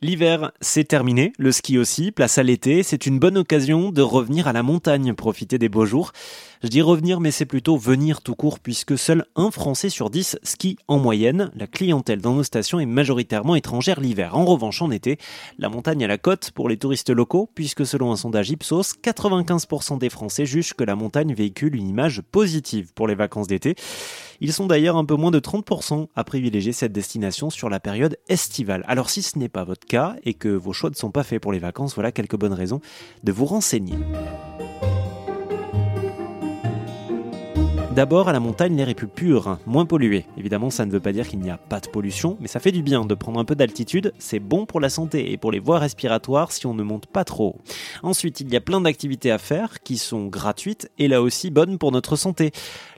[0.00, 4.46] L'hiver, c'est terminé, le ski aussi, place à l'été, c'est une bonne occasion de revenir
[4.46, 6.12] à la montagne, profiter des beaux jours.
[6.62, 10.38] Je dis revenir, mais c'est plutôt venir tout court, puisque seul un Français sur dix
[10.44, 11.50] skie en moyenne.
[11.56, 14.36] La clientèle dans nos stations est majoritairement étrangère l'hiver.
[14.36, 15.18] En revanche, en été,
[15.58, 19.98] la montagne à la côte pour les touristes locaux, puisque selon un sondage Ipsos, 95%
[19.98, 23.74] des Français jugent que la montagne véhicule une image positive pour les vacances d'été.
[24.40, 28.18] Ils sont d'ailleurs un peu moins de 30% à privilégier cette destination sur la période
[28.28, 28.84] estivale.
[28.86, 31.42] Alors si ce n'est pas votre cas et que vos choix ne sont pas faits
[31.42, 32.80] pour les vacances, voilà quelques bonnes raisons
[33.24, 33.96] de vous renseigner.
[37.98, 40.24] D'abord, à la montagne, l'air est plus pur, moins pollué.
[40.36, 42.70] Évidemment, ça ne veut pas dire qu'il n'y a pas de pollution, mais ça fait
[42.70, 44.12] du bien de prendre un peu d'altitude.
[44.20, 47.24] C'est bon pour la santé et pour les voies respiratoires si on ne monte pas
[47.24, 47.56] trop.
[48.04, 51.76] Ensuite, il y a plein d'activités à faire qui sont gratuites et là aussi bonnes
[51.76, 52.52] pour notre santé.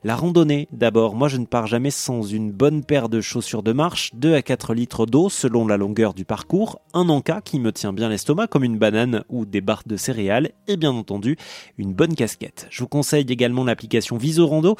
[0.04, 1.14] La randonnée, d'abord.
[1.14, 4.42] Moi, je ne pars jamais sans une bonne paire de chaussures de marche, 2 à
[4.42, 8.48] 4 litres d'eau selon la longueur du parcours, un encas qui me tient bien l'estomac
[8.48, 11.38] comme une banane ou des barres de céréales et bien entendu,
[11.78, 12.66] une bonne casquette.
[12.70, 14.76] Je vous conseille également l'application Visorando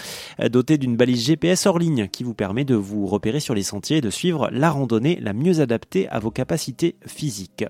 [0.51, 3.99] doté d'une balise GPS hors ligne qui vous permet de vous repérer sur les sentiers
[3.99, 7.65] et de suivre la randonnée la mieux adaptée à vos capacités physiques.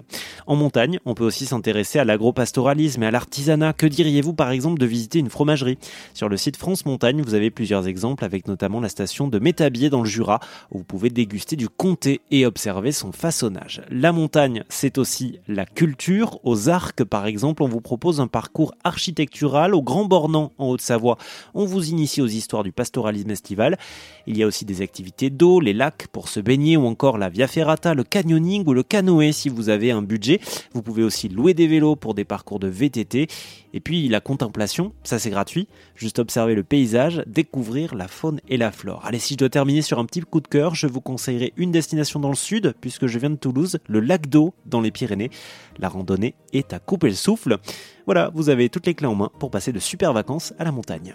[0.47, 3.73] En montagne, on peut aussi s'intéresser à l'agropastoralisme et à l'artisanat.
[3.73, 5.79] Que diriez-vous par exemple de visiter une fromagerie?
[6.15, 9.91] Sur le site France Montagne, vous avez plusieurs exemples avec notamment la station de Métabier
[9.91, 13.83] dans le Jura où vous pouvez déguster du comté et observer son façonnage.
[13.91, 16.39] La montagne, c'est aussi la culture.
[16.45, 21.19] Aux Arcs par exemple, on vous propose un parcours architectural au Grand Bornand en Haute-Savoie.
[21.55, 23.79] On vous initie aux histoires du pastoralisme estival.
[24.27, 27.29] Il y a aussi des activités d'eau, les lacs pour se baigner ou encore la
[27.29, 30.41] via ferrata, le canyoning ou le canoë si vous avez un budget.
[30.73, 33.29] Vous pouvez aussi louer des vélos pour des parcours de VTT.
[33.73, 35.69] Et puis la contemplation, ça c'est gratuit.
[35.95, 39.03] Juste observer le paysage, découvrir la faune et la flore.
[39.05, 41.73] Allez, si je dois terminer sur un petit coup de cœur, je vous conseillerais une
[41.73, 45.31] destination dans le sud, puisque je viens de Toulouse, le lac d'eau dans les Pyrénées.
[45.79, 47.59] La randonnée est à couper le souffle.
[48.07, 50.73] Voilà, vous avez toutes les clés en main pour passer de super vacances à la
[50.73, 51.15] montagne.